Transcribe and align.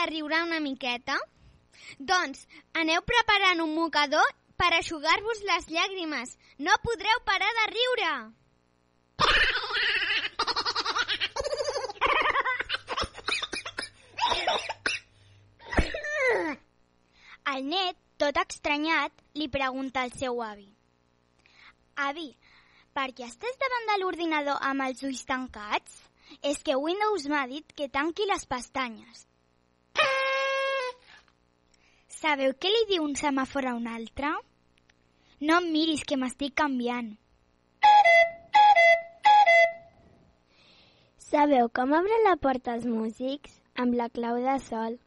De 0.00 0.06
riure 0.08 0.38
una 0.40 0.58
miqueta? 0.64 1.14
Doncs 2.10 2.46
aneu 2.82 3.02
preparant 3.04 3.58
un 3.60 3.74
mocador 3.76 4.24
per 4.56 4.70
aixugar-vos 4.72 5.42
les 5.48 5.66
llàgrimes. 5.68 6.32
No 6.56 6.76
podreu 6.86 7.20
parar 7.26 7.50
de 7.58 7.66
riure! 7.74 8.12
El 17.52 17.68
net, 17.68 18.00
tot 18.16 18.40
estranyat, 18.46 19.12
li 19.36 19.52
pregunta 19.52 20.06
al 20.06 20.16
seu 20.16 20.40
avi. 20.48 20.70
Avi, 22.08 22.30
per 22.96 23.10
què 23.12 23.28
estàs 23.28 23.64
davant 23.64 23.90
de 23.92 24.00
l'ordinador 24.00 24.64
amb 24.72 24.88
els 24.88 25.04
ulls 25.04 25.26
tancats? 25.28 26.04
És 26.40 26.64
que 26.64 26.80
Windows 26.88 27.28
m'ha 27.28 27.44
dit 27.52 27.76
que 27.76 27.92
tanqui 27.92 28.24
les 28.32 28.48
pestanyes. 28.48 29.26
Sabeu 32.20 32.50
què 32.60 32.68
li 32.68 32.80
diu 32.90 33.04
un 33.06 33.14
semàfor 33.16 33.64
a 33.64 33.70
un 33.78 33.86
altre? 33.88 34.30
No 35.40 35.54
em 35.62 35.68
miris, 35.72 36.02
que 36.04 36.18
m'estic 36.20 36.52
canviant. 36.60 37.06
Sabeu 41.30 41.70
com 41.78 41.94
obren 41.96 42.26
la 42.26 42.34
porta 42.42 42.74
els 42.76 42.84
músics? 42.84 43.56
Amb 43.72 43.96
la 43.96 44.10
clau 44.12 44.36
de 44.44 44.58
sol. 44.66 44.98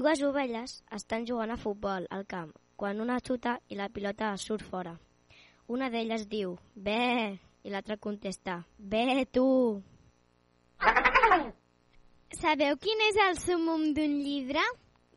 Dues 0.00 0.24
ovelles 0.24 0.80
estan 1.02 1.28
jugant 1.28 1.52
a 1.52 1.60
futbol 1.60 2.08
al 2.08 2.24
camp 2.24 2.56
quan 2.80 3.04
una 3.04 3.20
xuta 3.20 3.58
i 3.68 3.76
la 3.76 3.92
pilota 3.92 4.32
surt 4.40 4.64
fora. 4.64 4.96
Una 5.68 5.92
d'elles 5.92 6.30
diu, 6.32 6.56
bé, 6.74 7.36
i 7.60 7.68
l'altra 7.68 8.00
contesta, 8.00 8.62
bé, 8.78 9.26
tu. 9.28 9.48
Sabeu 12.38 12.76
quin 12.78 13.00
és 13.08 13.16
el 13.26 13.38
sumum 13.42 13.88
d'un 13.96 14.12
llibre? 14.22 14.62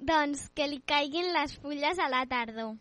Doncs 0.01 0.47
que 0.57 0.66
li 0.68 0.79
caiguin 0.91 1.29
les 1.35 1.53
fulles 1.62 2.00
a 2.00 2.09
la 2.09 2.25
tardor. 2.25 2.74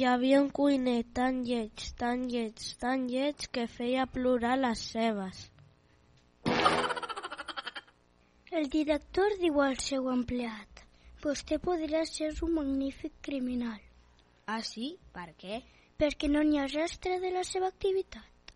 Hi 0.00 0.06
havia 0.08 0.38
un 0.40 0.46
cuiner 0.48 1.02
tan 1.12 1.42
lleig, 1.44 1.82
tan 2.00 2.22
lleig, 2.32 2.62
tan 2.80 3.02
lleig 3.04 3.42
que 3.52 3.66
feia 3.68 4.06
plorar 4.08 4.54
les 4.56 4.80
cebes. 4.94 5.40
El 8.60 8.70
director 8.72 9.34
diu 9.42 9.60
al 9.60 9.76
seu 9.76 10.08
empleat 10.08 10.80
Vostè 11.20 11.58
podria 11.66 12.00
ser 12.08 12.30
un 12.46 12.54
magnífic 12.54 13.12
criminal 13.28 13.76
Ah, 14.46 14.62
sí? 14.62 14.88
Per 15.12 15.26
què? 15.42 15.60
perquè 16.00 16.32
no 16.32 16.46
n'hi 16.48 16.56
ha 16.62 16.64
rastre 16.72 17.20
de 17.20 17.34
la 17.36 17.44
seva 17.44 17.68
activitat. 17.68 18.54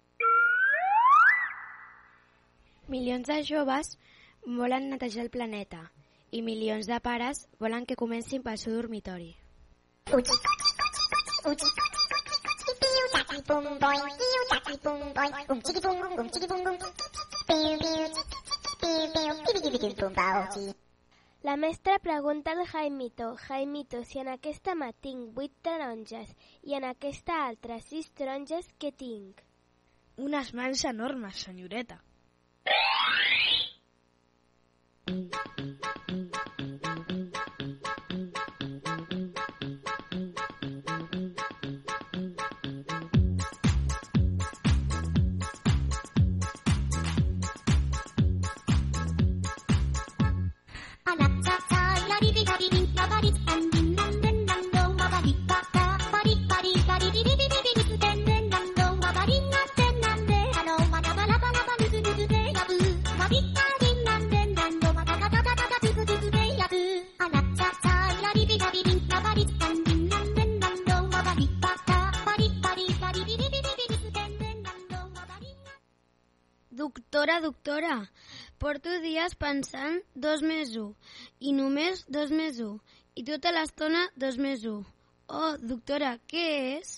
Milions 2.89 3.29
de 3.29 3.43
joves 3.51 3.99
volen 4.47 4.89
netejar 4.95 5.27
el 5.27 5.35
planeta 5.37 5.85
i 6.33 6.41
milions 6.41 6.89
de 6.89 7.05
pares 7.05 7.45
volen 7.61 7.85
que 7.85 8.01
comencin 8.01 8.41
pel 8.49 8.57
seu 8.65 8.81
dormitori. 8.81 9.35
La 21.43 21.57
mestra 21.57 21.99
pregunta 21.99 22.53
al 22.53 22.67
Jaimito, 22.67 23.37
Jaimito, 23.37 24.05
si 24.05 24.19
en 24.23 24.29
aquesta 24.33 24.73
mà 24.75 24.89
tinc 25.05 25.35
vuit 25.37 25.53
taronges 25.61 26.33
i 26.65 26.79
en 26.79 26.89
aquesta 26.89 27.37
altra 27.45 27.77
sis 27.91 28.09
taronges, 28.17 28.71
què 28.81 28.95
tinc? 28.97 29.45
Unes 30.17 30.55
mans 30.57 30.87
enormes, 30.89 31.45
senyoreta. 31.45 32.01
Doctora, 35.05 35.94
doctora, 77.45 77.97
porto 78.59 78.93
dies 79.05 79.35
pensant 79.37 80.01
dos 80.27 80.43
més 80.43 80.73
un 80.81 80.95
i 81.41 81.53
només 81.53 82.05
dos 82.09 82.33
més 82.33 82.61
un 82.65 82.79
i 83.15 83.25
tota 83.29 83.53
l'estona 83.53 84.07
dos 84.17 84.39
més 84.41 84.65
un. 84.71 84.83
Oh, 85.29 85.53
doctora, 85.61 86.15
què 86.31 86.47
és? 86.79 86.95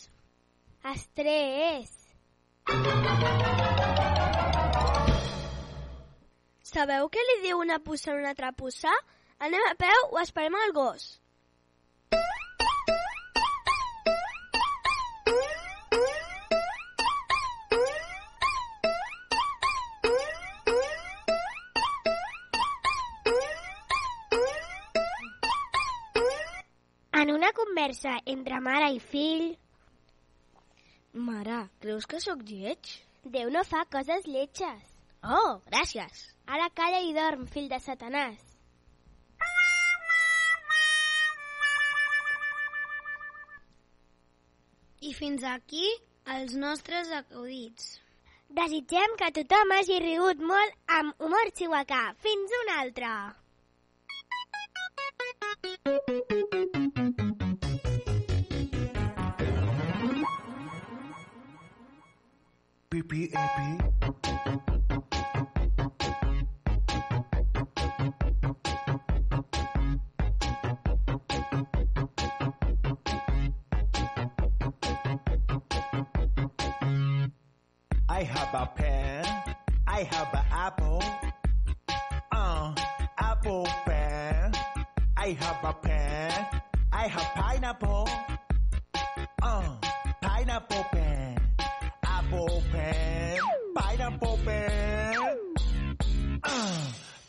Estrès. 0.87 1.93
Sabeu 6.67 7.11
què 7.11 7.23
li 7.27 7.37
diu 7.45 7.61
una 7.63 7.79
puça 7.83 8.13
a 8.13 8.19
una 8.19 8.35
altra 8.35 8.53
puça? 8.53 8.93
Anem 9.43 9.71
a 9.71 9.77
peu 9.79 10.11
o 10.13 10.23
esperem 10.23 10.57
el 10.67 10.75
gos? 10.77 11.07
Conversa 27.87 28.21
entre 28.27 28.59
mare 28.61 28.91
i 28.95 28.99
fill... 28.99 29.55
Mare, 31.13 31.69
creus 31.81 32.07
que 32.11 32.19
sóc 32.21 32.43
lleig? 32.43 32.89
Déu 33.23 33.49
no 33.51 33.63
fa 33.65 33.85
coses 33.87 34.27
lletges. 34.27 34.83
Oh, 35.23 35.61
gràcies. 35.71 36.25
Ara 36.47 36.67
calla 36.75 36.99
i 37.07 37.15
dorm, 37.15 37.47
fill 37.47 37.69
de 37.71 37.79
Satanàs. 37.79 38.43
I 45.07 45.15
fins 45.15 45.47
aquí 45.47 45.87
els 46.35 46.59
nostres 46.59 47.15
acudits. 47.15 48.01
Desitgem 48.51 49.15
que 49.21 49.31
tothom 49.39 49.79
hagi 49.79 50.03
rigut 50.03 50.43
molt 50.43 50.75
amb 50.99 51.15
humor 51.23 51.55
xihuacà. 51.55 52.07
Fins 52.19 52.61
una 52.65 52.81
altra! 52.83 53.17
I 62.97 63.03
have 78.23 78.55
a 78.55 78.67
pen. 78.75 79.27
I 79.87 80.03
have 80.05 80.33
an 80.33 80.45
apple. 80.51 81.03
Uh, 82.33 82.75
apple 83.19 83.69
pen. 83.85 84.55
I 85.19 85.33
have 85.33 85.63
a 85.63 85.75
pen. 85.75 86.47
I 86.93 87.09
have 87.09 87.35
pineapple. 87.35 88.09
Uh, 89.43 89.77
pineapple 90.23 90.86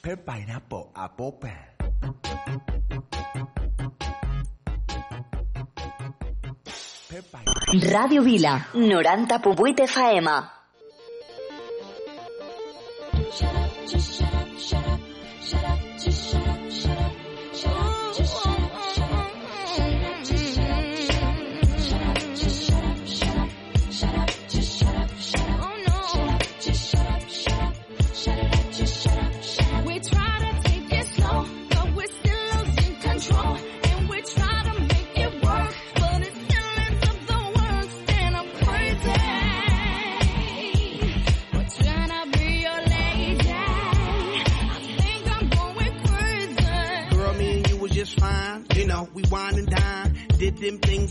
Pepper 0.08 0.24
Pineapple 0.24 0.92
a 0.94 1.10
Popper. 1.10 1.76
Radio 7.92 8.22
Vila, 8.22 8.68
90.8 8.72 9.86
faema. 9.86 10.57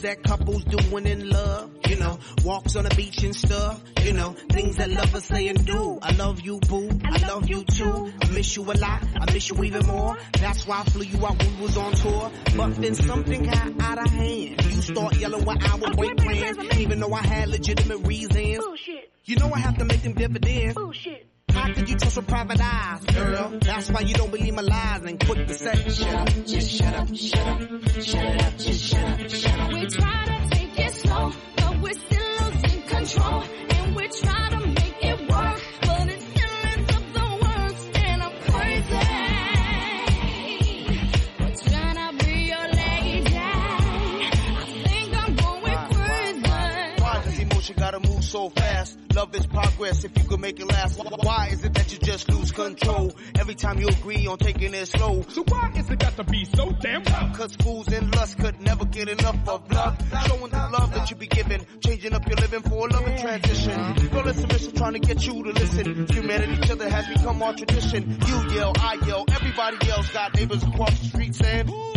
That 0.06 0.23
couples 0.23 0.62
doing 0.64 1.06
in 1.06 1.29
love. 1.29 1.70
You 1.88 1.97
know, 1.97 2.19
walks 2.44 2.76
on 2.76 2.85
the 2.85 2.94
beach 2.94 3.23
and 3.25 3.35
stuff. 3.35 3.82
You 4.03 4.12
know, 4.12 4.37
things 4.50 4.76
that 4.76 4.88
lovers 4.88 5.25
say 5.25 5.49
and 5.49 5.67
do. 5.67 5.99
I 6.00 6.12
love 6.12 6.41
you, 6.41 6.61
boo. 6.61 6.88
I 7.05 7.26
love 7.26 7.49
you 7.49 7.64
too. 7.64 8.12
I 8.23 8.31
miss 8.31 8.56
you 8.56 8.62
a 8.62 8.75
lot. 8.75 9.03
I 9.20 9.32
miss 9.32 9.50
you 9.50 9.64
even 9.64 9.87
more. 9.87 10.17
That's 10.41 10.67
why 10.67 10.81
I 10.81 10.85
flew 10.85 11.05
you 11.05 11.26
out 11.26 11.43
when 11.43 11.56
we 11.56 11.62
was 11.62 11.76
on 11.76 11.93
tour. 11.93 12.31
But 12.56 12.76
then 12.76 12.94
something 12.94 13.43
got 13.43 13.81
out 13.81 13.99
of 13.99 14.11
hand. 14.11 14.64
You 14.64 14.82
start 14.82 15.17
yelling 15.17 15.44
when 15.44 15.62
I 15.62 15.75
would 15.75 15.97
break 15.97 16.17
plans. 16.17 16.58
Even 16.79 17.00
though 17.00 17.12
I 17.12 17.26
had 17.26 17.49
legitimate 17.49 18.06
reasons. 18.06 18.58
Bullshit. 18.58 19.11
You 19.25 19.37
know 19.37 19.50
I 19.53 19.58
have 19.58 19.79
to 19.79 19.85
make 19.85 20.03
them 20.03 20.12
dividends. 20.14 20.76
How 21.56 21.73
could 21.73 21.88
you 21.88 21.97
trust 21.97 22.17
with 22.17 22.26
private 22.26 22.61
eyes, 22.61 23.00
girl? 23.05 23.58
That's 23.61 23.91
why 23.91 24.00
you 24.00 24.14
don't 24.14 24.31
believe 24.31 24.55
my 24.55 24.62
lies 24.62 25.05
and 25.05 25.19
quit 25.25 25.49
the 25.49 25.55
say, 25.55 25.88
shut 25.88 26.14
up, 26.14 26.29
just 26.47 26.70
shut 26.70 26.94
up, 26.94 27.14
shut 27.14 27.47
up, 27.47 27.61
shut 28.03 28.43
up, 28.44 28.56
just 28.58 28.82
shut 28.85 29.05
up, 29.20 29.31
shut 29.31 29.61
up. 29.61 29.73
We 29.73 29.87
try 29.87 30.25
to 30.25 30.49
take 30.50 30.79
it 30.79 30.94
slow, 30.94 31.32
but 31.56 31.81
we're 31.81 31.93
still 31.94 32.50
losing 32.53 32.82
control. 32.82 33.43
And 33.70 33.97
we 33.97 34.08
try 34.08 34.49
to 34.50 34.56
so 48.37 48.50
fast? 48.50 48.99
Love 49.15 49.35
is 49.35 49.47
progress 49.47 50.05
if 50.05 50.12
you 50.19 50.25
could 50.25 50.41
make 50.41 50.61
it 50.61 50.67
last. 50.67 51.00
Why 51.25 51.49
is 51.53 51.65
it 51.65 51.73
that 51.73 51.91
you 51.91 51.99
just 52.00 52.31
lose 52.31 52.53
control 52.53 53.17
every 53.38 53.55
time 53.55 53.79
you 53.79 53.88
agree 53.88 54.27
on 54.27 54.37
taking 54.37 54.75
it 54.75 54.87
slow? 54.87 55.23
So 55.29 55.43
why 55.49 55.73
is 55.75 55.88
it 55.88 55.99
got 55.99 56.17
to 56.17 56.25
be 56.25 56.44
so 56.44 56.71
damn 56.83 57.03
rough? 57.05 57.33
Cause 57.38 57.56
fools 57.56 57.88
and 57.88 58.15
lust 58.15 58.37
could 58.38 58.61
never 58.61 58.85
get 58.85 59.09
enough 59.09 59.38
of 59.49 59.73
love. 59.73 59.97
Showing 60.27 60.50
the 60.50 60.69
love 60.79 60.93
that 60.94 61.11
you 61.11 61.17
be 61.17 61.29
giving, 61.29 61.65
changing 61.81 62.12
up 62.12 62.29
your 62.29 62.37
living 62.37 62.61
for 62.61 62.87
a 62.87 62.93
loving 62.93 63.17
transition. 63.17 64.09
Girl, 64.11 64.29
it's 64.29 64.44
a 64.44 64.47
mission 64.49 64.73
trying 64.75 64.93
to 64.93 64.99
get 64.99 65.27
you 65.27 65.43
to 65.43 65.53
listen. 65.53 66.06
Humanity, 66.09 66.53
each 66.62 66.71
other 66.71 66.91
has 66.91 67.06
become 67.09 67.43
our 67.43 67.55
tradition. 67.55 68.19
You 68.27 68.50
yell, 68.55 68.73
I 68.77 68.99
yell, 69.06 69.25
everybody 69.32 69.79
yells. 69.87 70.11
Got 70.11 70.35
neighbors 70.35 70.62
across 70.62 70.99
the 71.00 71.06
street 71.06 71.35
saying, 71.35 71.69
who, 71.69 71.97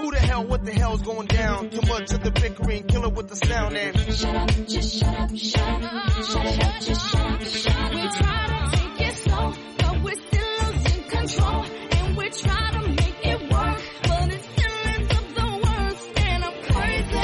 who, 0.00 0.06
who 0.06 0.10
the 0.12 0.18
hell, 0.18 0.44
what 0.44 0.64
the 0.64 0.72
hell's 0.72 1.02
going 1.02 1.26
down? 1.26 1.70
Too 1.70 1.80
much 1.86 2.12
of 2.12 2.22
the 2.22 2.30
bickering, 2.30 2.84
killer 2.84 3.08
with 3.08 3.28
the 3.28 3.36
sound 3.36 3.76
and 3.76 3.96
Shut 4.12 4.34
up, 4.34 4.48
just 4.66 4.96
shut 4.98 5.14
up, 5.14 5.36
shut 5.36 5.60
up, 5.60 5.82
uh, 5.82 5.86
uh, 5.86 6.00
uh, 6.04 6.22
shut 6.22 6.46
up, 6.46 6.80
just 6.80 7.10
shut 7.10 7.20
up, 7.20 7.42
shut 7.42 7.76
up. 7.76 7.94
We 7.94 8.08
try 8.08 8.46
to 8.46 8.76
take 8.76 9.00
it 9.08 9.14
slow, 9.16 9.54
but 9.78 10.02
we're 10.02 10.14
still 10.14 10.72
losing 10.72 11.02
control. 11.04 11.64
And 11.92 12.16
we 12.16 12.30
try 12.30 12.70
to 12.72 12.80
make 12.88 13.26
it 13.26 13.40
work, 13.52 13.82
but 14.04 14.32
it 14.32 14.42
still 14.42 14.70
up 15.16 15.26
the 15.34 15.46
worst. 15.64 16.20
And 16.20 16.44
I'm 16.44 16.56
crazy. 16.70 17.20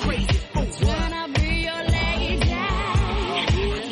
crazy. 0.00 0.38
Trying 0.84 1.12
to 1.12 1.40
be 1.40 1.48
your 1.68 1.82
lady. 1.84 2.52
I 2.52 3.46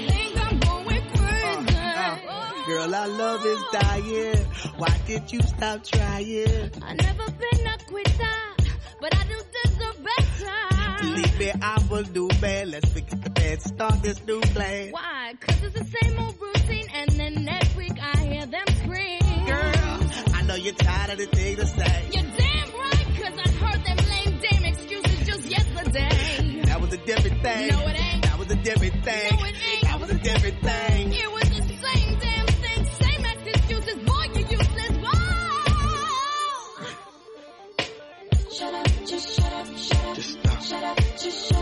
think 0.08 0.32
I'm 0.44 0.56
going 0.60 1.04
crazy. 1.16 2.66
Girl, 2.66 2.94
our 2.94 3.08
love 3.08 3.44
is 3.46 3.62
dying. 3.72 4.31
Why 4.82 4.98
did 5.06 5.30
you 5.30 5.40
stop 5.42 5.84
trying? 5.84 6.70
I've 6.82 6.96
never 6.96 7.30
been 7.30 7.66
a 7.68 7.78
quitter, 7.86 8.38
but 9.00 9.14
I 9.14 9.22
do 9.28 9.40
deserve 9.62 9.98
better. 10.02 11.02
Believe 11.02 11.38
me, 11.38 11.52
I 11.62 11.86
will 11.88 12.02
do 12.02 12.26
bad. 12.40 12.66
Let's 12.66 12.92
forget 12.92 13.22
the 13.22 13.30
bad. 13.30 13.62
Start 13.62 14.02
this 14.02 14.26
new 14.26 14.40
plan. 14.40 14.90
Why? 14.90 15.34
Cause 15.38 15.62
it's 15.62 15.78
the 15.78 15.84
same 15.84 16.18
old 16.18 16.34
routine, 16.40 16.86
and 16.94 17.10
then 17.10 17.44
next 17.44 17.76
week 17.76 17.92
I 18.02 18.16
hear 18.24 18.44
them 18.46 18.64
scream. 18.78 19.20
Girl, 19.46 20.34
I 20.34 20.42
know 20.48 20.56
you're 20.56 20.74
tired 20.74 21.10
of 21.10 21.18
the 21.18 21.26
thing 21.26 21.56
to 21.58 21.66
say. 21.66 22.08
You're 22.10 22.24
damn 22.36 22.72
right, 22.72 23.06
cause 23.22 23.38
I 23.38 23.50
heard 23.62 23.84
them 23.86 23.98
lame 24.08 24.40
damn 24.42 24.64
excuses 24.64 25.26
just 25.28 25.48
yesterday. 25.48 26.62
That 26.64 26.80
was 26.80 26.92
a 26.92 26.96
different 26.96 27.40
thing. 27.40 27.68
No, 27.68 27.86
it 27.86 28.00
ain't. 28.00 28.22
That 28.24 28.36
was 28.36 28.50
a 28.50 28.56
different 28.56 29.04
thing. 29.04 29.30
No, 29.38 29.44
it 29.44 29.54
ain't. 29.74 29.82
That 29.84 30.00
was 30.00 30.10
a 30.10 30.18
different 30.18 30.60
thing. 30.60 31.12
It 31.12 31.30
was 31.30 31.41
just 39.12 39.36
shut 39.36 39.52
up, 39.52 39.66
shut 39.76 40.04
up. 40.06 40.16
Just 40.16 40.30
stop. 40.30 40.62
Shut 40.62 40.84
up, 40.84 40.96
just 41.18 41.48
shut 41.48 41.58
up. 41.58 41.61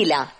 Manila. 0.00 0.39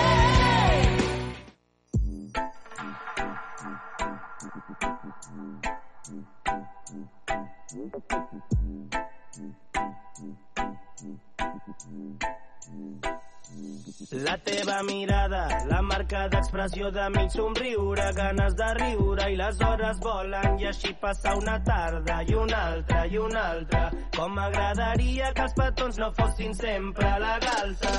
Mirada, 14.83 15.47
la 15.69 15.81
marca 15.81 16.27
d'expressió 16.31 16.89
de 16.91 17.07
mig 17.13 17.29
somriure, 17.33 18.05
ganes 18.17 18.55
de 18.55 18.69
riure 18.77 19.27
i 19.31 19.35
les 19.37 19.61
hores 19.61 19.99
volen 20.01 20.57
i 20.59 20.67
així 20.69 20.93
passa 21.01 21.35
una 21.37 21.57
tarda 21.63 22.21
i 22.27 22.33
una 22.33 22.61
altra 22.71 23.05
i 23.05 23.17
una 23.17 23.43
altra. 23.55 23.81
Com 24.15 24.33
m'agradaria 24.37 25.31
que 25.37 25.45
els 25.47 25.57
petons 25.59 25.99
no 26.01 26.11
fossin 26.17 26.53
sempre 26.57 27.11
la 27.25 27.37
galta. 27.45 27.93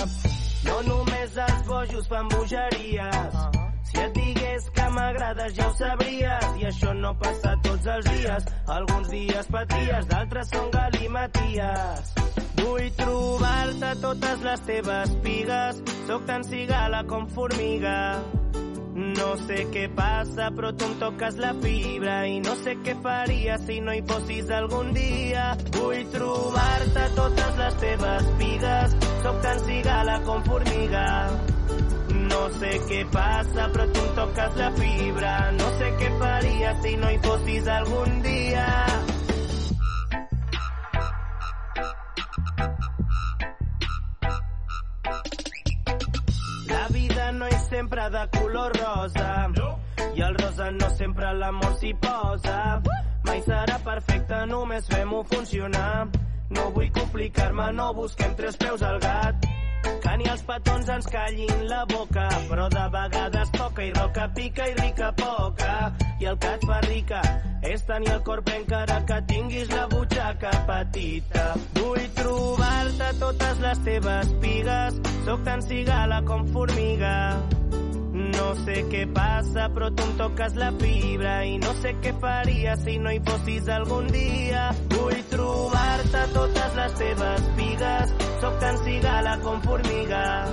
No 0.67 0.81
només 0.89 1.39
els 1.47 1.65
bojos 1.69 2.09
fan 2.09 2.29
bogeries. 2.35 3.41
Si 3.91 4.01
et 4.03 4.15
digués 4.17 4.71
que 4.77 4.89
m'agrades 4.97 5.57
ja 5.59 5.69
ho 5.69 5.75
sabries 5.79 6.61
i 6.63 6.69
això 6.73 6.95
no 6.99 7.15
passa 7.23 7.57
tots 7.69 7.91
els 7.97 8.11
dies. 8.11 8.53
Alguns 8.79 9.11
dies 9.15 9.53
patries, 9.59 10.07
d'altres 10.15 10.55
són 10.57 10.71
galimaties. 10.79 12.42
Vull 12.63 12.93
trobar-te 12.95 13.89
totes 14.03 14.43
les 14.47 14.61
teves 14.69 15.13
pigues, 15.25 15.83
sóc 16.07 16.27
tan 16.29 16.45
cigala 16.47 17.03
formiga. 17.35 17.97
No 18.95 19.31
sé 19.41 19.65
què 19.73 19.87
passa, 19.97 20.51
però 20.55 20.71
tu 20.79 20.87
em 20.87 21.23
la 21.43 21.53
fibra 21.63 22.17
i 22.29 22.41
no 22.45 22.55
sé 22.61 22.77
què 22.85 22.95
faria 23.03 23.57
si 23.63 23.81
no 23.81 23.95
hi 23.97 24.03
fossis 24.07 24.51
algun 24.53 24.93
dia. 24.95 25.47
Vull 25.79 26.05
trobar-te 26.13 27.07
totes 27.17 27.59
les 27.63 27.79
teves 27.83 28.29
pigues, 28.43 28.97
sóc 29.25 29.41
tan 29.47 29.65
cigala 29.67 30.21
formiga. 30.47 31.07
No 32.29 32.43
sé 32.61 32.77
què 32.91 33.01
passa, 33.17 33.67
però 33.73 33.89
tu 33.97 34.05
em 34.27 34.61
la 34.61 34.71
fibra. 34.79 35.35
No 35.59 35.73
sé 35.81 35.91
què 35.99 36.13
faria 36.21 36.77
si 36.85 36.95
no 36.97 37.11
hi 37.11 37.19
fossis 37.27 37.73
algun 37.81 38.23
dia. 38.29 38.69
No 47.33 47.47
és 47.47 47.69
sempre 47.69 48.09
de 48.11 48.27
color 48.39 48.77
rosa 48.79 49.33
i 50.15 50.21
el 50.21 50.35
rosa 50.37 50.71
no 50.71 50.89
sempre 50.91 51.33
l'amor 51.33 51.73
s'hi 51.81 51.93
posa. 51.95 52.59
Mai 53.25 53.41
serà 53.47 53.79
perfecte, 53.85 54.45
només 54.51 54.89
fem-ho 54.93 55.23
funcionar. 55.33 56.09
No 56.53 56.69
vull 56.77 56.91
complicar-me, 56.93 57.71
no 57.73 57.93
busquem 57.97 58.35
tres 58.37 58.59
peus 58.61 58.83
al 58.85 59.01
gat. 59.01 59.47
Que 60.03 60.17
ni 60.19 60.29
els 60.31 60.43
petons 60.49 60.89
ens 60.97 61.09
callin 61.13 61.65
la 61.71 61.85
boca, 61.91 62.27
però 62.51 62.69
de 62.73 62.85
vegades 62.97 63.55
poca 63.57 63.87
i 63.87 63.93
roca 63.97 64.29
pica 64.35 64.69
i 64.71 64.75
rica 64.81 65.13
poca. 65.19 65.73
I 66.21 66.29
el 66.31 66.39
que 66.39 66.53
et 66.57 66.67
fa 66.69 66.81
rica 66.87 67.23
és 67.63 67.83
tenir 67.87 68.11
el 68.17 68.23
cor 68.27 68.43
ple 68.47 68.59
encara 68.61 69.01
que 69.07 69.19
tinguis 69.31 69.71
la 69.71 69.87
butxaca 69.91 70.53
petita. 70.69 71.49
Vull 71.79 72.05
trobar-te 72.19 73.11
totes 73.21 73.65
les 73.65 73.83
teves 73.87 74.37
pigues, 74.43 75.03
sóc 75.27 75.45
tan 75.47 75.63
cigala 75.67 76.23
com 76.27 76.47
formiga. 76.55 77.17
No 78.13 78.49
sé 78.65 78.83
què 78.91 79.07
passa, 79.15 79.69
però 79.73 79.89
tu 79.97 80.05
em 80.05 80.11
toques 80.19 80.57
la 80.61 80.69
fibra 80.81 81.37
i 81.49 81.55
no 81.63 81.73
sé 81.81 81.95
què 82.05 82.13
faria 82.21 82.75
si 82.83 82.99
no 83.01 83.13
hi 83.15 83.23
fossis 83.25 83.71
algun 83.73 84.11
dia. 84.13 84.67
Vull 84.93 85.23
trobar-te 85.31 86.27
totes 86.35 86.77
les 86.77 86.99
teves 87.01 87.49
pigues, 87.57 88.13
tocan 88.43 88.77
cigala 88.85 89.39
con 89.39 89.63
formiga. 89.63 90.47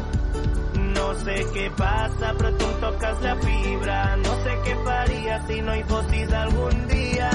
No 0.75 1.15
sé 1.15 1.45
qué 1.53 1.71
pasa, 1.75 2.35
pero 2.37 2.55
tú 2.55 2.65
tocas 2.79 3.21
la 3.21 3.35
fibra. 3.35 4.15
No 4.17 4.43
sé 4.43 4.51
qué 4.63 4.75
paría 4.85 5.47
si 5.47 5.61
no 5.61 5.75
hipótesis 5.75 6.31
algún 6.31 6.87
día. 6.87 7.31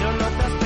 Yo 0.00 0.12
no 0.12 0.28
te 0.38 0.63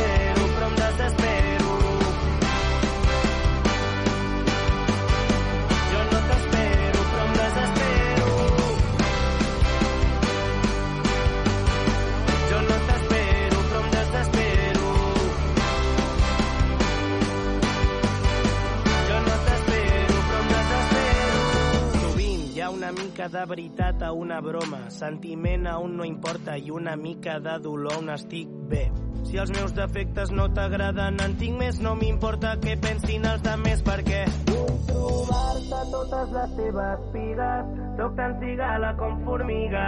una 22.89 23.03
mica 23.03 23.29
de 23.29 23.45
veritat 23.45 24.03
a 24.03 24.13
una 24.13 24.41
broma, 24.41 24.89
sentiment 24.91 25.67
a 25.67 25.77
un 25.79 25.97
no 25.97 26.05
importa 26.05 26.57
i 26.57 26.71
una 26.71 26.97
mica 26.97 27.39
de 27.39 27.59
dolor 27.61 27.99
on 27.99 28.09
estic 28.15 28.49
bé. 28.71 28.87
Si 29.29 29.37
els 29.37 29.53
meus 29.53 29.75
defectes 29.77 30.33
no 30.33 30.47
t'agraden, 30.57 31.21
en 31.21 31.35
tinc 31.37 31.59
més, 31.61 31.83
no 31.85 31.93
m'importa 31.99 32.55
què 32.63 32.79
pensin 32.81 33.29
els 33.29 33.45
demés, 33.45 33.85
perquè 33.85 34.23
vull 34.49 34.81
trobar-te 34.89 35.83
totes 35.93 36.33
les 36.39 36.57
teves 36.63 37.05
pigues, 37.13 37.77
sóc 38.01 38.17
tan 38.23 38.41
cigala 38.41 38.97
com 38.97 39.21
formiga. 39.29 39.85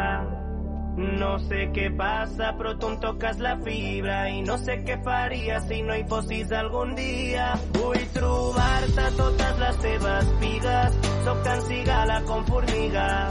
No 1.00 1.38
sé 1.38 1.70
qué 1.72 1.90
pasa, 1.90 2.54
pero 2.58 2.76
tú 2.76 2.94
tocas 3.00 3.38
la 3.38 3.56
fibra 3.56 4.28
y 4.28 4.42
no 4.42 4.58
sé 4.58 4.84
qué 4.84 4.98
faría 4.98 5.58
si 5.60 5.80
no 5.80 5.96
hiposis 5.96 6.52
algun 6.52 6.94
dia. 6.94 7.54
Vull 7.72 8.06
trobar-te 8.12 9.10
totes 9.16 9.58
les 9.60 9.76
teves 9.78 10.24
pigues, 10.40 10.98
sóc 11.24 11.42
tan 11.42 11.62
cigala 11.62 12.22
con 12.24 12.46
formiga. 12.46 13.30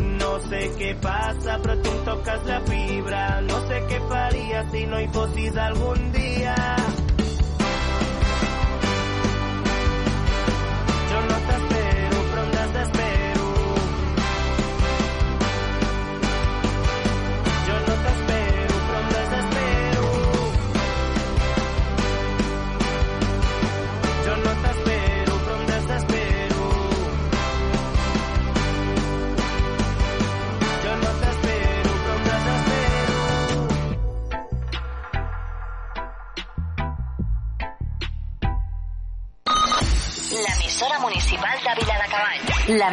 No 0.00 0.40
sé 0.48 0.72
qué 0.78 0.94
pasa, 0.94 1.58
pero 1.62 1.78
tú 1.82 1.90
tocas 2.06 2.46
la 2.46 2.60
fibra, 2.62 3.40
no 3.42 3.68
sé 3.68 3.84
qué 3.86 4.00
faría 4.08 4.70
si 4.70 4.86
no 4.86 4.96
hay 4.96 5.04
hiposis 5.04 5.56
algún 5.56 6.12
día. 6.12 6.54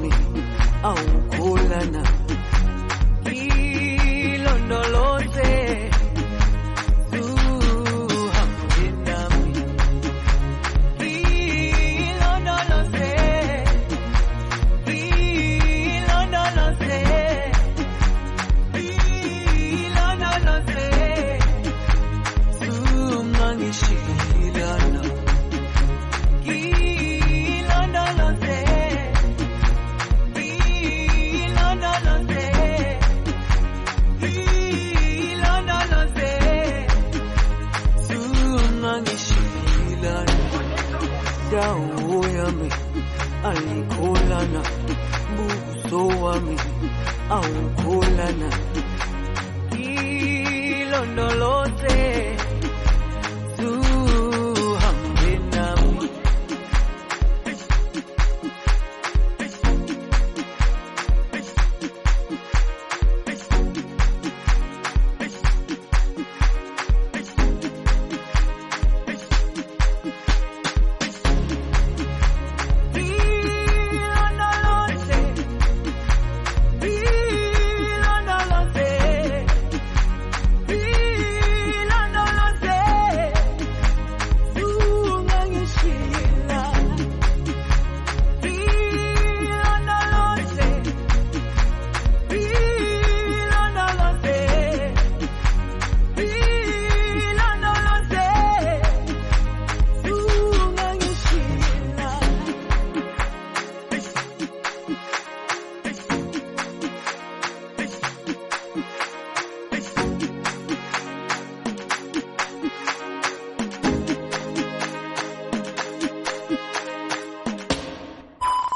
me. 0.00 0.31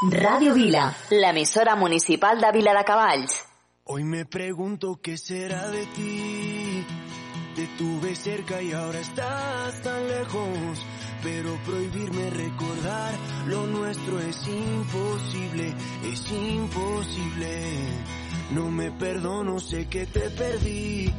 Ràdio 0.07 0.55
Vila, 0.55 0.95
l'emissora 1.11 1.75
municipal 1.75 2.39
de 2.39 2.53
Viladecavalls. 2.53 3.43
Hoy 3.85 4.05
me 4.05 4.25
pregunto 4.25 5.01
qué 5.03 5.19
será 5.19 5.69
de 5.69 5.85
ti. 5.87 6.87
Te 7.57 7.67
tuve 7.77 8.15
cerca 8.15 8.63
y 8.63 8.71
ahora 8.73 9.01
estás 9.01 9.83
tan 9.83 10.07
lejos. 10.07 10.87
Pero 11.25 11.59
prohibirme 11.65 12.31
recordar 12.31 13.15
lo 13.49 13.67
nuestro 13.67 14.21
es 14.21 14.47
imposible, 14.47 15.75
es 16.05 16.31
imposible. 16.31 17.73
No 18.53 18.71
me 18.71 18.93
perdono, 18.93 19.59
sé 19.59 19.89
que 19.89 20.07
te 20.07 20.31
perdí. 20.31 21.13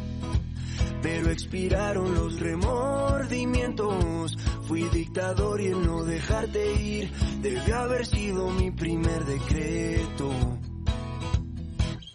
Pero 1.02 1.30
expiraron 1.30 2.16
los 2.16 2.40
remordimientos. 2.40 4.38
Fui 4.68 4.84
dictador 4.90 5.62
y 5.62 5.68
el 5.68 5.86
no 5.86 6.04
dejarte 6.04 6.74
ir 6.74 7.10
debe 7.42 7.74
haber 7.74 8.06
sido 8.06 8.50
mi 8.50 8.70
primer 8.72 9.24
decreto. 9.24 10.30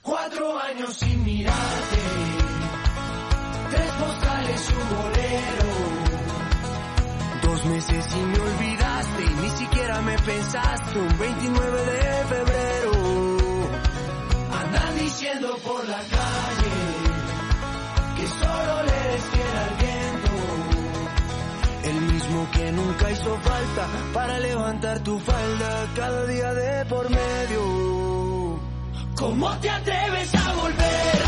Cuatro 0.03 0.59
años 0.61 0.95
sin 0.95 1.25
mirarte, 1.25 1.97
tres 3.71 3.91
postales 3.93 4.71
un 4.71 4.97
bolero. 4.99 5.73
Dos 7.43 7.65
meses 7.65 8.17
y 8.17 8.21
me 8.21 8.39
olvidaste 8.39 9.23
y 9.25 9.35
ni 9.41 9.51
siquiera 9.51 10.03
me 10.03 10.19
pensaste 10.19 10.99
un 10.99 11.19
29 11.19 11.85
de 11.87 12.25
febrero. 12.35 12.93
Andan 14.61 14.99
diciendo 14.99 15.57
por 15.65 15.89
la 15.89 16.01
calle 16.01 16.62
mismo 22.33 22.51
que 22.51 22.73
nunca 22.73 23.11
hizo 23.11 23.39
falta 23.39 23.89
para 24.15 24.39
levantar 24.39 24.99
tu 25.01 25.19
falda 25.19 25.89
cada 25.95 26.27
día 26.27 26.55
de 26.55 26.85
por 26.87 27.11
medio. 27.11 28.61
¿Cómo 29.17 29.51
te 29.59 29.71
atreves 29.71 30.35
a 30.35 30.53
volver? 30.55 31.22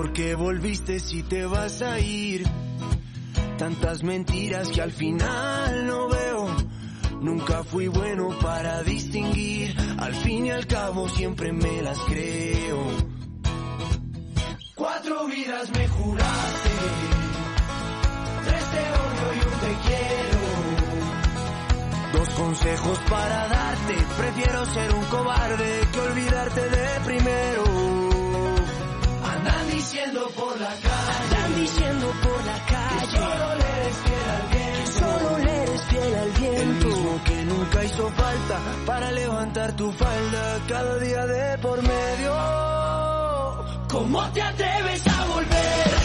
¿Por 0.00 0.14
qué 0.14 0.34
volviste 0.34 0.98
si 0.98 1.22
te 1.22 1.44
vas 1.44 1.82
a 1.82 2.00
ir? 2.00 2.42
Tantas 3.58 4.02
mentiras 4.02 4.70
que 4.70 4.80
al 4.80 4.92
final 4.92 5.86
no 5.86 6.08
veo. 6.08 6.56
Nunca 7.20 7.62
fui 7.64 7.86
bueno 7.86 8.30
para 8.40 8.82
distinguir. 8.82 9.76
Al 9.98 10.14
fin 10.14 10.46
y 10.46 10.52
al 10.52 10.66
cabo 10.66 11.06
siempre 11.10 11.52
me 11.52 11.82
las 11.82 11.98
creo. 11.98 12.78
Cuatro 14.74 15.26
vidas 15.26 15.70
me 15.70 15.86
juraste. 15.86 16.70
Tres 18.46 18.70
te 18.70 18.78
odio 18.78 19.34
y 19.34 19.38
un 19.44 19.60
te 19.60 19.76
quiero. 19.84 20.40
Dos 22.14 22.28
consejos 22.30 22.98
para 23.10 23.48
darte. 23.48 23.96
Prefiero 24.16 24.64
ser 24.64 24.94
un 24.94 25.04
cobarde 25.04 25.88
que 25.92 26.00
olvidarte 26.00 26.70
de 26.70 27.00
primero. 27.04 27.79
Diciendo 29.90 30.30
por 30.36 30.60
la 30.60 30.68
calle. 30.68 31.16
Andan 31.20 31.54
diciendo 31.56 32.12
por 32.22 32.44
la 32.44 32.58
calle. 32.64 33.08
Que 33.10 33.16
solo 33.18 33.54
le 33.56 33.82
eres 33.82 33.96
fiel 34.04 34.30
al 34.30 34.48
viento. 34.52 34.86
Que 34.86 34.86
solo 34.86 35.38
le 35.38 35.62
eres 35.62 35.82
fiel 35.82 36.14
al 36.14 36.30
viento. 36.30 36.86
El 36.86 36.94
mismo 36.94 37.24
que 37.24 37.44
nunca 37.44 37.84
hizo 37.84 38.08
falta 38.10 38.60
para 38.86 39.10
levantar 39.10 39.72
tu 39.72 39.90
falda 39.90 40.60
cada 40.68 40.98
día 40.98 41.26
de 41.26 41.58
por 41.58 41.82
medio. 41.82 42.34
¿Cómo 43.88 44.30
te 44.30 44.42
atreves 44.42 45.06
a 45.08 45.24
volver? 45.24 45.99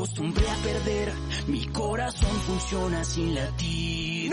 Acostumbré 0.00 0.48
a 0.48 0.54
perder. 0.62 1.12
Mi 1.46 1.66
corazón 1.66 2.34
funciona 2.46 3.04
sin 3.04 3.34
latir. 3.34 4.32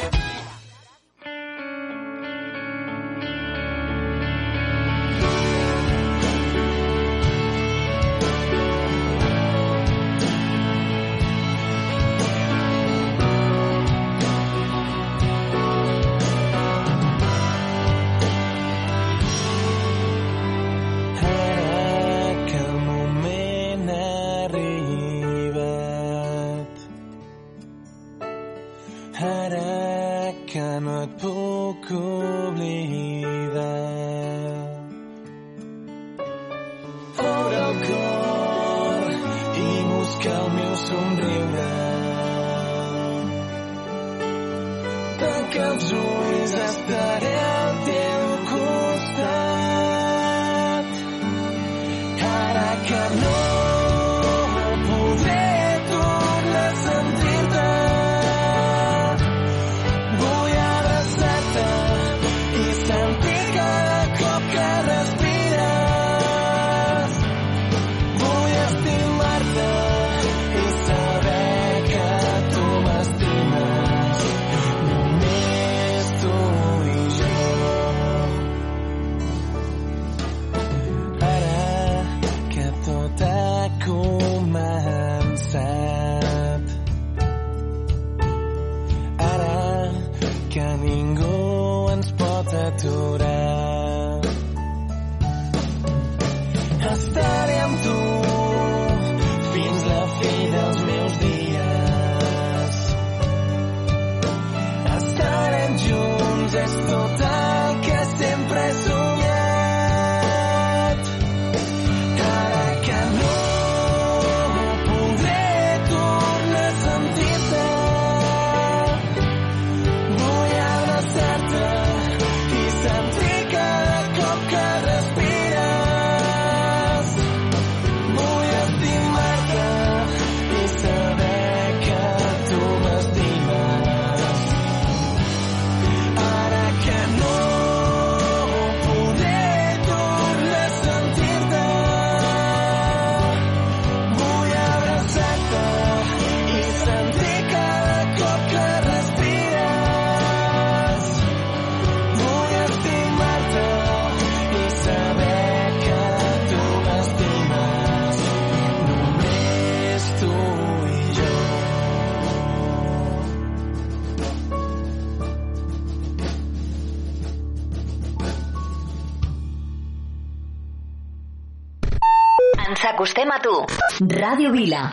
Radio 174.41 174.51
Vila. 174.51 174.91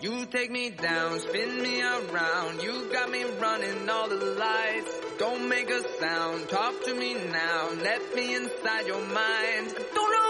You 0.00 0.26
take 0.26 0.50
me 0.50 0.70
down, 0.70 1.20
spin 1.20 1.62
me 1.62 1.80
around. 1.80 2.60
You 2.60 2.90
got 2.92 3.10
me 3.10 3.24
running 3.40 3.88
all 3.88 4.08
the 4.08 4.16
lights. 4.16 5.03
Don't 5.16 5.48
make 5.48 5.70
a 5.70 5.80
sound, 6.00 6.48
talk 6.48 6.82
to 6.86 6.94
me 6.94 7.14
now, 7.14 7.70
let 7.82 8.14
me 8.16 8.34
inside 8.34 8.86
your 8.86 9.00
mind. 9.06 9.74
Don't 9.94 10.23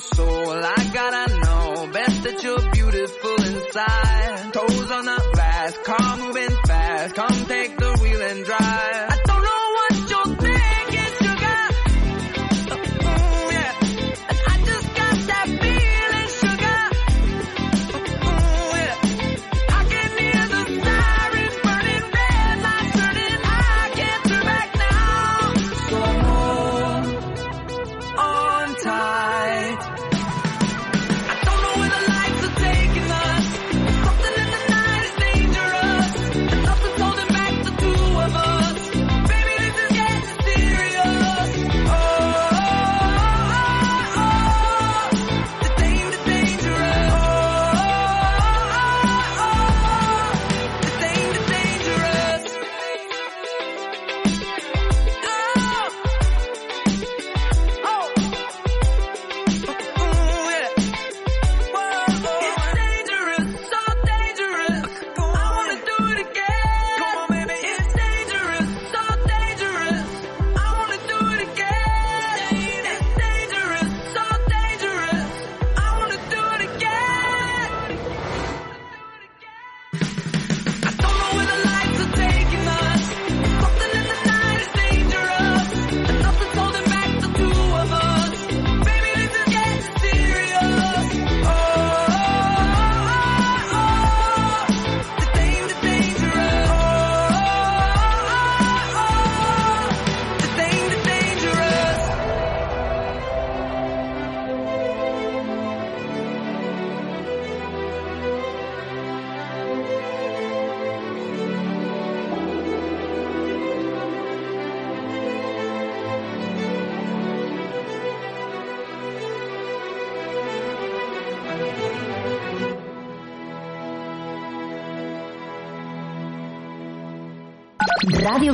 soul. 0.00 0.52
I 0.52 0.90
gotta 0.92 1.34
know 1.40 1.92
best 1.92 2.22
that 2.24 2.42
you're 2.42 2.70
beautiful 2.72 3.34
inside. 3.42 4.52
Toes 4.52 4.90
on 4.90 5.04
the 5.04 5.30
glass, 5.34 5.78
car 5.84 6.16
moving 6.18 6.56
fast. 6.66 7.14
Come 7.14 7.46
take 7.46 7.76
the 7.76 7.89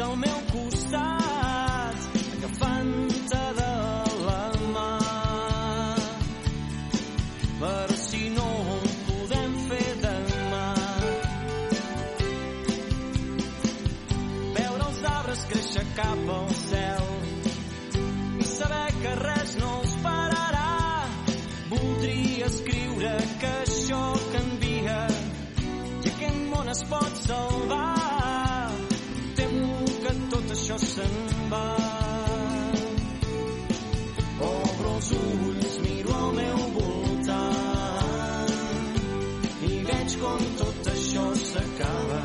ao 0.00 0.16
meu 0.16 0.42
custa 0.52 0.90
tá 0.90 1.05
cada 41.78 42.15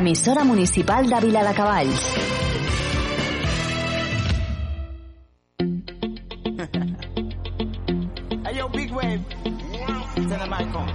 L'emissora 0.00 0.44
municipal 0.44 1.06
de 1.06 1.20
Vila 1.20 1.42
de 1.44 1.52
Cavalls. 1.52 2.04
Hey, 8.46 8.56
yo, 8.56 8.68
big 8.70 8.90
wave. 8.92 9.20
Tell 10.14 10.38
them 10.38 10.54
I 10.54 10.64
come. 10.72 10.88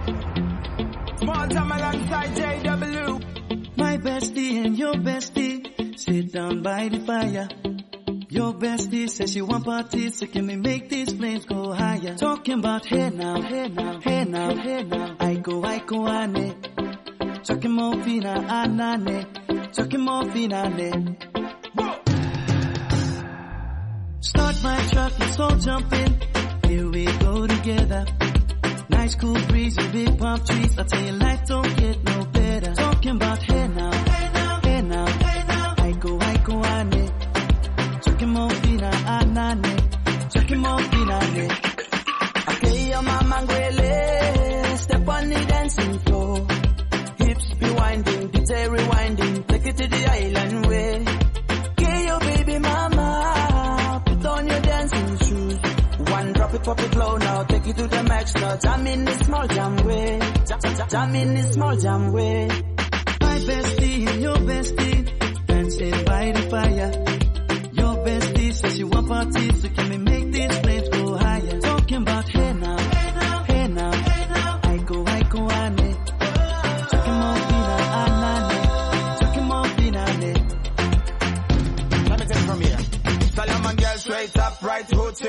Small 1.19 1.47
time 1.49 1.71
alongside 1.71 2.29
JW. 2.35 3.77
My 3.77 3.97
bestie 3.99 4.65
and 4.65 4.75
your 4.75 4.95
bestie 4.95 5.99
sit 5.99 6.33
down 6.33 6.63
by 6.63 6.89
the 6.89 6.99
fire. 7.05 7.47
Your 8.29 8.53
bestie 8.55 9.07
says 9.07 9.31
she 9.31 9.41
want 9.43 9.65
parties, 9.65 10.17
so 10.17 10.25
can 10.25 10.44
Breeze 29.65 29.77
and 29.79 29.91
big 29.93 30.19
palm 30.19 30.39
trees. 30.45 30.77
I 30.77 30.83
tell 30.83 31.01
you, 31.01 31.11
life 31.13 31.45
don't 31.47 31.75
get 31.75 32.03
no 32.03 32.25
better. 32.25 32.73
Talking 32.75 33.15
about 33.15 33.41
hey 33.41 33.67
now, 33.67 33.91
hey 33.91 34.29
now, 34.31 34.59
hey 34.61 34.81
now, 34.83 35.05
hey 35.07 35.43
now. 35.47 35.73
I 35.79 35.91
go, 35.93 36.19
I 36.19 36.37
go, 36.37 36.63
ane. 36.63 37.11
Chucking 38.03 38.29
more 38.29 38.49
fina, 38.51 38.91
anane. 38.91 40.31
Chucking 40.33 40.59
more 40.59 40.79
fina, 40.79 41.19
ne. 41.33 41.49
Okay, 42.47 42.89
your 42.89 43.01
mama 43.01 43.37
Take 57.65 57.79
it 57.79 57.81
to 57.81 57.87
the 57.87 58.03
max 58.03 58.35
now. 58.35 58.57
Jam 58.57 58.85
in 58.85 59.05
the 59.05 59.11
small 59.23 59.47
jam 59.47 59.75
way. 59.87 60.19
Jam, 60.87 61.15
in 61.15 61.33
the 61.33 61.43
small 61.51 61.75
jam 61.75 62.13
way. 62.13 62.47
My 62.47 63.37
bestie 63.39 64.07
and 64.07 64.21
your 64.21 64.35
bestie 64.35 65.47
dancing 65.47 66.05
by 66.05 66.31
the 66.31 66.41
fire. 66.51 66.91
Your 67.73 67.95
bestie 68.05 68.53
says 68.53 68.77
you 68.77 68.85
want 68.85 69.07
parties, 69.07 69.65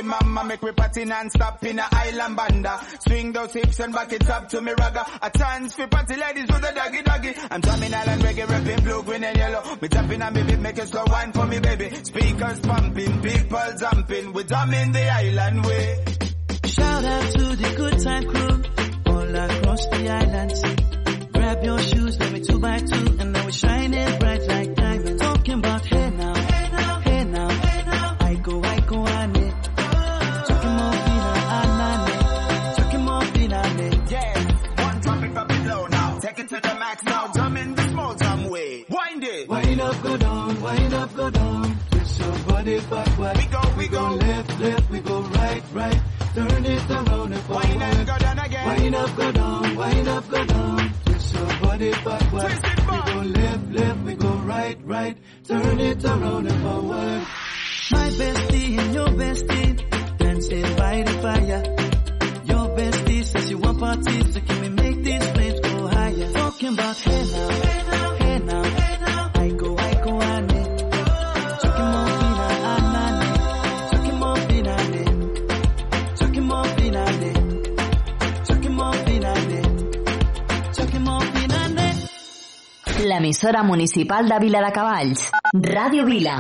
mama, 0.07 0.45
make 0.45 0.63
me 0.63 0.73
party 0.73 1.05
non-stop 1.05 1.63
in 1.65 1.79
a 1.79 1.87
island 1.93 2.37
banda. 2.37 2.81
Swing 3.01 3.33
those 3.33 3.53
hips 3.53 3.81
and 3.81 3.93
back 3.93 4.13
it 4.13 4.29
up 4.31 4.49
to 4.49 4.61
me 4.61 4.73
ragga. 4.73 5.05
A 5.23 5.31
chance 5.37 5.75
for 5.75 5.87
party 5.89 6.17
ladies 6.17 6.47
with 6.49 6.65
a 6.65 6.75
doggy 6.75 7.03
doggy. 7.03 7.35
I'm 7.51 7.61
drumming 7.61 7.95
island 7.95 8.23
reggae, 8.23 8.49
rapping 8.49 8.85
blue, 8.85 9.03
green 9.03 9.25
and 9.25 9.37
yellow. 9.37 9.77
Me 9.81 9.89
tapping 9.89 10.23
on 10.23 10.35
me 10.35 10.43
beat, 10.45 10.61
make 10.61 10.79
a 10.79 10.87
slow 10.87 11.05
wine 11.09 11.33
for 11.33 11.47
me 11.47 11.59
baby. 11.59 11.91
Speakers 12.05 12.61
pumping, 12.61 13.23
people 13.23 13.73
jumping, 13.79 14.33
we 14.33 14.45
drumming 14.45 14.93
the 14.93 15.09
island 15.11 15.67
way. 15.67 16.05
Shout 16.65 17.05
out 17.05 17.33
to 17.35 17.57
the 17.57 17.75
good 17.77 18.03
time 18.03 18.25
crew 18.25 19.13
all 19.13 19.37
across 19.37 19.87
the 19.87 20.09
island. 20.09 21.33
Grab 21.33 21.65
your 21.65 21.79
shoes, 21.79 22.19
let 22.19 22.33
me 22.33 22.41
two 22.41 22.59
by 22.59 22.79
two, 22.79 23.17
and 23.21 23.33
now 23.33 23.45
we're 23.45 23.53
shining 23.53 24.19
bright 24.19 24.26
wind 40.67 40.95
up, 40.95 41.15
go 41.15 41.31
down. 41.31 41.79
Twist 41.91 42.21
your 42.21 42.39
body 42.49 42.81
backward. 42.91 43.37
We 43.37 43.47
go, 43.47 43.63
we 43.79 43.89
go. 43.89 44.05
left, 44.11 44.61
left, 44.61 44.91
we 44.91 45.01
go 45.01 45.21
right, 45.21 45.63
right. 45.73 46.01
Turn 46.35 46.65
it 46.67 46.91
around 46.91 47.33
and 47.33 47.43
forward. 47.45 47.69
Wind 47.69 47.83
and 47.83 48.07
go 48.07 48.19
down 48.19 48.39
again. 48.39 48.67
Wind 48.69 48.95
up, 48.95 49.17
go 49.17 49.33
down, 49.33 49.77
wind 49.77 50.09
up, 50.09 50.29
go 50.29 50.45
down. 50.45 50.93
Twist 51.05 51.35
your 51.35 51.47
body 51.61 51.91
backward. 52.05 52.43
Twist 52.43 52.65
it 52.65 52.87
back. 52.87 53.07
We 53.07 53.13
go 53.13 53.21
left, 53.41 53.73
left, 53.73 54.01
we 54.01 54.15
go 54.15 54.33
right, 54.53 54.79
right. 54.85 55.17
Turn 55.45 55.81
it 55.81 56.05
around 56.05 56.47
and 56.47 56.63
forward. 56.63 57.23
L'emissora 83.27 83.65
municipal 83.65 84.29
de 84.31 84.37
Vila 84.39 84.61
de 84.63 84.69
Cavalls. 84.71 85.25
Ràdio 85.67 86.05
Vila. 86.07 86.37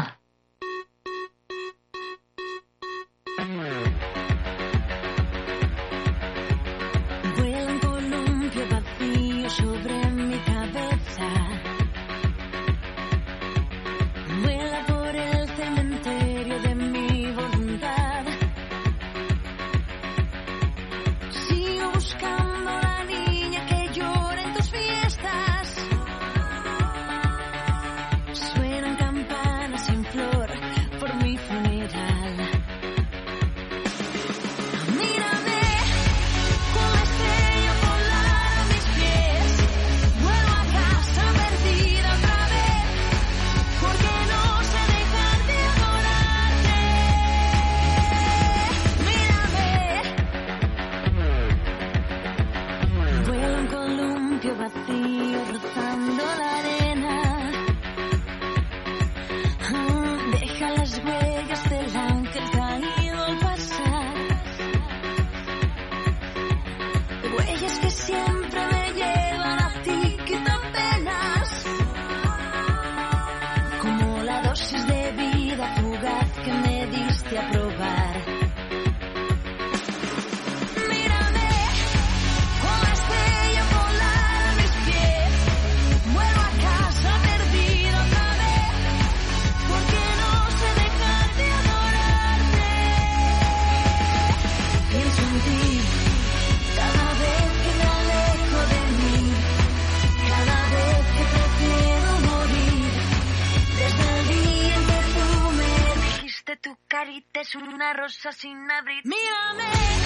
una 107.76 107.92
rosa 107.92 108.32
sin 108.32 108.70
abrir. 108.70 109.04
Mírame. 109.04 110.05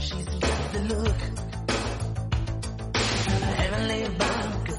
she's 0.00 0.24
got 0.24 0.72
the 0.72 0.80
look. 0.80 1.16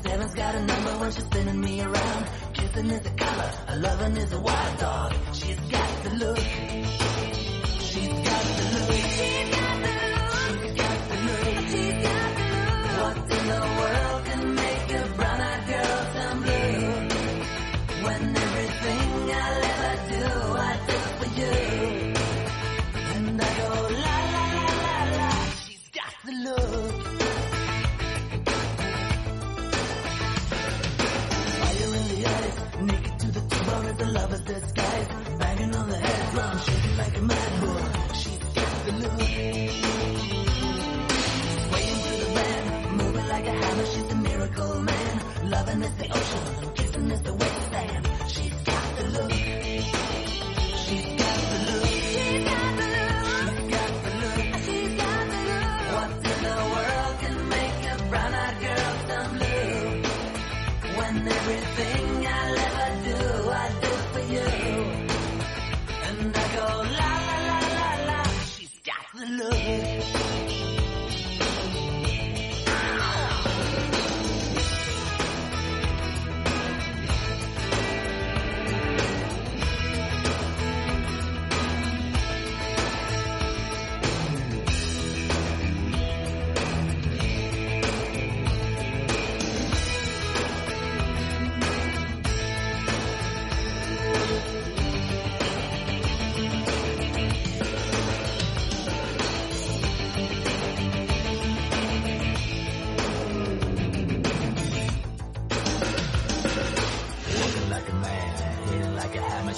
Heaven's 0.06 0.34
got 0.36 0.56
a 0.56 0.66
number 0.66 1.12
she's 1.12 1.24
spinning 1.26 1.60
me 1.60 1.82
around. 1.82 2.26
Kissing 2.54 2.90
is 2.90 3.06
a 3.06 3.10
color, 3.12 3.52
loving 3.78 4.18
is 4.18 4.32
a 4.34 4.40
wild 4.40 4.80
dog. 4.80 5.14
She's 5.34 5.60
got 5.60 6.04
the 6.04 6.10
look. 6.12 6.40
She's 7.82 8.08
got 8.08 8.44
the 8.58 8.70
look. 8.74 8.75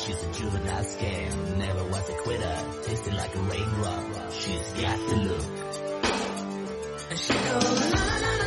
She's 0.07 0.23
a 0.23 0.31
juvenile 0.31 0.85
scam, 0.85 1.57
never 1.57 1.83
was 1.83 2.09
a 2.09 2.13
quitter. 2.13 2.57
Tasted 2.83 3.13
like 3.13 3.35
a 3.35 3.39
raindrop, 3.39 4.31
she's 4.31 4.71
got 4.81 4.97
the 5.09 5.15
look. 5.17 5.43
And 7.09 7.19
she 7.19 7.33
goes, 7.33 7.91
na 7.91 8.19
na. 8.21 8.46